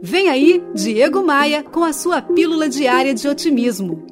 Vem 0.00 0.28
aí, 0.28 0.62
Diego 0.76 1.24
Maia, 1.26 1.64
com 1.64 1.82
a 1.82 1.92
sua 1.92 2.22
pílula 2.22 2.68
diária 2.68 3.12
de 3.12 3.26
otimismo. 3.26 4.06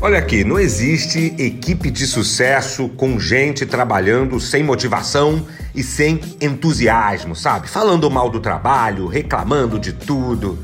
Olha 0.00 0.18
aqui, 0.18 0.44
não 0.44 0.58
existe 0.58 1.34
equipe 1.36 1.90
de 1.90 2.06
sucesso 2.06 2.88
com 2.90 3.18
gente 3.18 3.66
trabalhando 3.66 4.38
sem 4.38 4.62
motivação 4.62 5.44
e 5.74 5.82
sem 5.82 6.20
entusiasmo, 6.40 7.34
sabe? 7.34 7.68
Falando 7.68 8.08
mal 8.08 8.30
do 8.30 8.38
trabalho, 8.38 9.08
reclamando 9.08 9.80
de 9.80 9.92
tudo. 9.92 10.58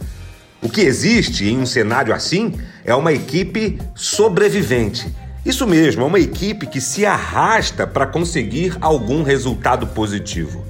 O 0.63 0.69
que 0.69 0.83
existe 0.83 1.49
em 1.49 1.59
um 1.59 1.67
cenário 1.67 2.15
assim 2.15 2.55
é 2.85 2.95
uma 2.95 3.13
equipe 3.13 3.81
sobrevivente. 3.97 5.13
Isso 5.45 5.67
mesmo, 5.67 6.03
é 6.03 6.07
uma 6.07 6.21
equipe 6.21 6.69
que 6.69 6.81
se 6.81 7.05
arrasta 7.05 7.85
para 7.85 8.07
conseguir 8.07 8.77
algum 8.81 9.25
resultado 9.25 9.89
positivo. 9.89 10.65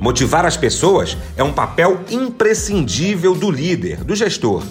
Motivar 0.00 0.46
as 0.46 0.56
pessoas 0.56 1.16
é 1.36 1.42
um 1.42 1.52
papel 1.52 2.00
imprescindível 2.10 3.34
do 3.34 3.50
líder, 3.50 4.04
do 4.04 4.14
gestor. 4.14 4.62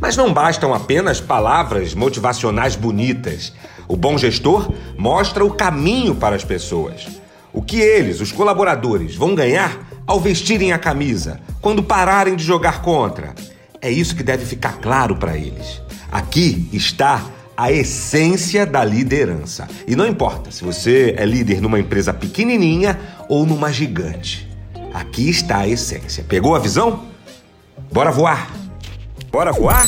Mas 0.00 0.16
não 0.16 0.32
bastam 0.32 0.72
apenas 0.72 1.20
palavras 1.20 1.94
motivacionais 1.94 2.76
bonitas. 2.76 3.52
O 3.88 3.96
bom 3.96 4.16
gestor 4.16 4.72
mostra 4.96 5.44
o 5.44 5.50
caminho 5.50 6.14
para 6.14 6.36
as 6.36 6.44
pessoas. 6.44 7.06
O 7.52 7.62
que 7.62 7.80
eles, 7.80 8.20
os 8.20 8.30
colaboradores, 8.30 9.16
vão 9.16 9.34
ganhar 9.34 9.88
ao 10.06 10.20
vestirem 10.20 10.72
a 10.72 10.78
camisa, 10.78 11.40
quando 11.60 11.82
pararem 11.82 12.36
de 12.36 12.44
jogar 12.44 12.82
contra. 12.82 13.34
É 13.80 13.90
isso 13.90 14.14
que 14.14 14.22
deve 14.22 14.44
ficar 14.44 14.78
claro 14.78 15.16
para 15.16 15.36
eles. 15.36 15.82
Aqui 16.12 16.68
está 16.72 17.24
a 17.56 17.72
essência 17.72 18.64
da 18.66 18.84
liderança. 18.84 19.66
E 19.86 19.96
não 19.96 20.06
importa 20.06 20.50
se 20.50 20.62
você 20.62 21.14
é 21.16 21.24
líder 21.24 21.60
numa 21.60 21.80
empresa 21.80 22.12
pequenininha 22.12 23.00
ou 23.28 23.46
numa 23.46 23.72
gigante. 23.72 24.45
Aqui 24.96 25.28
está 25.28 25.58
a 25.58 25.68
essência. 25.68 26.24
Pegou 26.26 26.54
a 26.54 26.58
visão? 26.58 27.04
Bora 27.92 28.10
voar! 28.10 28.50
Bora 29.30 29.52
voar? 29.52 29.84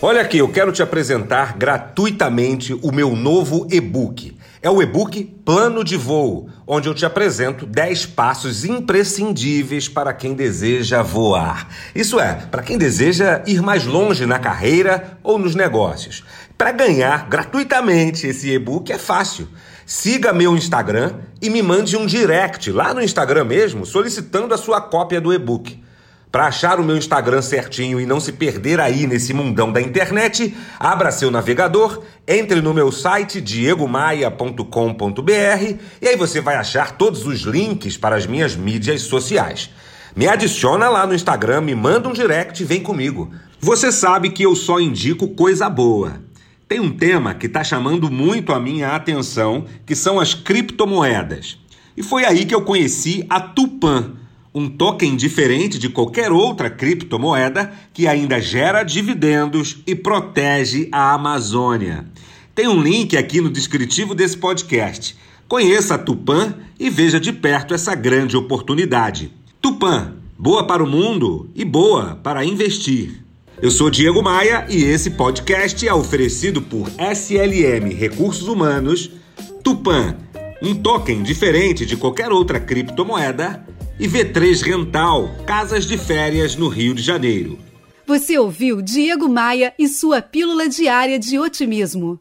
Olha 0.00 0.20
aqui, 0.20 0.38
eu 0.38 0.48
quero 0.48 0.70
te 0.70 0.80
apresentar 0.80 1.58
gratuitamente 1.58 2.72
o 2.84 2.92
meu 2.92 3.16
novo 3.16 3.66
e-book. 3.68 4.38
É 4.62 4.70
o 4.70 4.82
e-book 4.82 5.24
Plano 5.42 5.82
de 5.82 5.96
Voo, 5.96 6.50
onde 6.66 6.86
eu 6.86 6.94
te 6.94 7.06
apresento 7.06 7.64
10 7.64 8.06
passos 8.06 8.64
imprescindíveis 8.64 9.88
para 9.88 10.12
quem 10.12 10.34
deseja 10.34 11.02
voar. 11.02 11.66
Isso 11.94 12.20
é, 12.20 12.34
para 12.34 12.62
quem 12.62 12.76
deseja 12.76 13.42
ir 13.46 13.62
mais 13.62 13.86
longe 13.86 14.26
na 14.26 14.38
carreira 14.38 15.18
ou 15.22 15.38
nos 15.38 15.54
negócios. 15.54 16.22
Para 16.60 16.72
ganhar 16.72 17.26
gratuitamente 17.26 18.26
esse 18.26 18.50
e-book 18.50 18.92
é 18.92 18.98
fácil. 18.98 19.48
Siga 19.86 20.30
meu 20.30 20.54
Instagram 20.54 21.14
e 21.40 21.48
me 21.48 21.62
mande 21.62 21.96
um 21.96 22.04
direct 22.04 22.70
lá 22.70 22.92
no 22.92 23.00
Instagram 23.00 23.44
mesmo, 23.44 23.86
solicitando 23.86 24.52
a 24.52 24.58
sua 24.58 24.78
cópia 24.78 25.22
do 25.22 25.32
e-book. 25.32 25.82
Para 26.30 26.48
achar 26.48 26.78
o 26.78 26.84
meu 26.84 26.98
Instagram 26.98 27.40
certinho 27.40 27.98
e 27.98 28.04
não 28.04 28.20
se 28.20 28.32
perder 28.32 28.78
aí 28.78 29.06
nesse 29.06 29.32
mundão 29.32 29.72
da 29.72 29.80
internet, 29.80 30.54
abra 30.78 31.10
seu 31.10 31.30
navegador, 31.30 32.02
entre 32.28 32.60
no 32.60 32.74
meu 32.74 32.92
site 32.92 33.40
diegomaia.com.br 33.40 35.78
e 36.02 36.08
aí 36.08 36.14
você 36.14 36.42
vai 36.42 36.56
achar 36.56 36.98
todos 36.98 37.24
os 37.24 37.40
links 37.40 37.96
para 37.96 38.16
as 38.16 38.26
minhas 38.26 38.54
mídias 38.54 39.00
sociais. 39.00 39.70
Me 40.14 40.28
adiciona 40.28 40.90
lá 40.90 41.06
no 41.06 41.14
Instagram, 41.14 41.62
me 41.62 41.74
manda 41.74 42.06
um 42.06 42.12
direct 42.12 42.62
e 42.62 42.66
vem 42.66 42.82
comigo. 42.82 43.32
Você 43.58 43.90
sabe 43.90 44.28
que 44.28 44.42
eu 44.42 44.54
só 44.54 44.78
indico 44.78 45.28
coisa 45.28 45.66
boa. 45.70 46.28
Tem 46.70 46.78
um 46.78 46.92
tema 46.92 47.34
que 47.34 47.46
está 47.46 47.64
chamando 47.64 48.08
muito 48.08 48.52
a 48.52 48.60
minha 48.60 48.94
atenção, 48.94 49.66
que 49.84 49.96
são 49.96 50.20
as 50.20 50.34
criptomoedas. 50.34 51.58
E 51.96 52.02
foi 52.04 52.24
aí 52.24 52.44
que 52.44 52.54
eu 52.54 52.62
conheci 52.62 53.26
a 53.28 53.40
Tupan, 53.40 54.12
um 54.54 54.68
token 54.68 55.16
diferente 55.16 55.80
de 55.80 55.88
qualquer 55.88 56.30
outra 56.30 56.70
criptomoeda 56.70 57.72
que 57.92 58.06
ainda 58.06 58.40
gera 58.40 58.84
dividendos 58.84 59.78
e 59.84 59.96
protege 59.96 60.88
a 60.92 61.12
Amazônia. 61.12 62.06
Tem 62.54 62.68
um 62.68 62.80
link 62.80 63.16
aqui 63.16 63.40
no 63.40 63.50
descritivo 63.50 64.14
desse 64.14 64.36
podcast. 64.36 65.16
Conheça 65.48 65.96
a 65.96 65.98
Tupan 65.98 66.54
e 66.78 66.88
veja 66.88 67.18
de 67.18 67.32
perto 67.32 67.74
essa 67.74 67.96
grande 67.96 68.36
oportunidade. 68.36 69.32
Tupan, 69.60 70.14
boa 70.38 70.64
para 70.64 70.84
o 70.84 70.88
mundo 70.88 71.50
e 71.52 71.64
boa 71.64 72.14
para 72.22 72.44
investir. 72.44 73.19
Eu 73.62 73.70
sou 73.70 73.90
Diego 73.90 74.22
Maia 74.22 74.64
e 74.70 74.84
esse 74.84 75.10
podcast 75.10 75.86
é 75.86 75.92
oferecido 75.92 76.62
por 76.62 76.88
SLM 76.98 77.92
Recursos 77.94 78.48
Humanos, 78.48 79.10
Tupan, 79.62 80.16
um 80.62 80.74
token 80.74 81.22
diferente 81.22 81.84
de 81.84 81.94
qualquer 81.94 82.32
outra 82.32 82.58
criptomoeda, 82.58 83.66
e 83.98 84.08
V3 84.08 84.62
Rental, 84.62 85.28
casas 85.46 85.84
de 85.84 85.98
férias 85.98 86.56
no 86.56 86.68
Rio 86.68 86.94
de 86.94 87.02
Janeiro. 87.02 87.58
Você 88.06 88.38
ouviu 88.38 88.80
Diego 88.80 89.28
Maia 89.28 89.74
e 89.78 89.88
sua 89.88 90.22
pílula 90.22 90.66
diária 90.66 91.18
de 91.18 91.38
otimismo. 91.38 92.18